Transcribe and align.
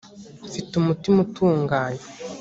mfite 0.47 0.73
umutima 0.81 1.17
utunganye 1.27 2.03